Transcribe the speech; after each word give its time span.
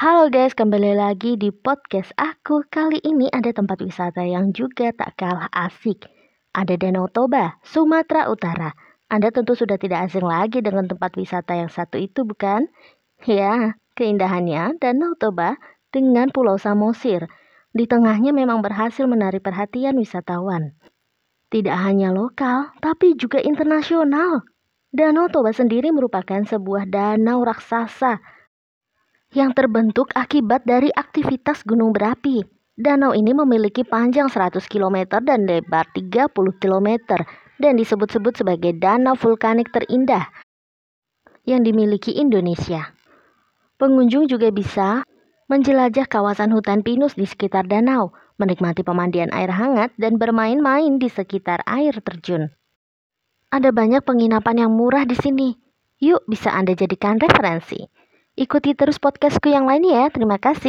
Halo 0.00 0.32
guys, 0.32 0.56
kembali 0.56 0.96
lagi 0.96 1.36
di 1.36 1.52
podcast 1.52 2.08
aku. 2.16 2.64
Kali 2.72 3.04
ini 3.04 3.28
ada 3.28 3.52
tempat 3.52 3.84
wisata 3.84 4.24
yang 4.24 4.48
juga 4.56 4.96
tak 4.96 5.12
kalah 5.20 5.52
asik. 5.52 6.08
Ada 6.56 6.80
Danau 6.80 7.04
Toba, 7.12 7.60
Sumatera 7.60 8.32
Utara. 8.32 8.72
Anda 9.12 9.28
tentu 9.28 9.52
sudah 9.52 9.76
tidak 9.76 10.08
asing 10.08 10.24
lagi 10.24 10.64
dengan 10.64 10.88
tempat 10.88 11.12
wisata 11.20 11.52
yang 11.52 11.68
satu 11.68 12.00
itu 12.00 12.24
bukan? 12.24 12.72
Ya, 13.28 13.76
keindahannya 13.92 14.80
Danau 14.80 15.20
Toba 15.20 15.60
dengan 15.92 16.32
Pulau 16.32 16.56
Samosir. 16.56 17.28
Di 17.76 17.84
tengahnya 17.84 18.32
memang 18.32 18.64
berhasil 18.64 19.04
menarik 19.04 19.44
perhatian 19.44 20.00
wisatawan. 20.00 20.80
Tidak 21.52 21.76
hanya 21.76 22.08
lokal, 22.08 22.72
tapi 22.80 23.20
juga 23.20 23.36
internasional. 23.44 24.48
Danau 24.96 25.28
Toba 25.28 25.52
sendiri 25.52 25.92
merupakan 25.92 26.40
sebuah 26.40 26.88
danau 26.88 27.44
raksasa 27.44 28.39
yang 29.30 29.54
terbentuk 29.54 30.10
akibat 30.18 30.66
dari 30.66 30.90
aktivitas 30.90 31.62
gunung 31.62 31.94
berapi. 31.94 32.42
Danau 32.80 33.14
ini 33.14 33.30
memiliki 33.30 33.86
panjang 33.86 34.26
100 34.26 34.64
km 34.66 35.20
dan 35.22 35.44
lebar 35.46 35.86
30 35.92 36.32
km 36.32 36.88
dan 37.60 37.72
disebut-sebut 37.76 38.40
sebagai 38.40 38.72
danau 38.74 39.14
vulkanik 39.14 39.68
terindah 39.68 40.32
yang 41.44 41.62
dimiliki 41.62 42.16
Indonesia. 42.16 42.90
Pengunjung 43.76 44.26
juga 44.26 44.48
bisa 44.48 45.04
menjelajah 45.52 46.08
kawasan 46.08 46.50
hutan 46.56 46.80
pinus 46.80 47.14
di 47.18 47.28
sekitar 47.28 47.68
danau, 47.68 48.16
menikmati 48.40 48.80
pemandian 48.80 49.28
air 49.30 49.52
hangat 49.52 49.92
dan 50.00 50.16
bermain-main 50.16 50.96
di 50.96 51.12
sekitar 51.12 51.60
air 51.68 51.92
terjun. 52.00 52.48
Ada 53.50 53.74
banyak 53.74 54.06
penginapan 54.06 54.66
yang 54.66 54.72
murah 54.72 55.04
di 55.04 55.18
sini. 55.18 55.58
Yuk 56.00 56.24
bisa 56.30 56.54
Anda 56.54 56.72
jadikan 56.72 57.20
referensi. 57.20 57.99
Ikuti 58.40 58.72
terus 58.72 58.96
podcastku 58.96 59.52
yang 59.52 59.68
lain 59.68 59.84
ya. 59.84 60.08
Terima 60.08 60.40
kasih. 60.40 60.56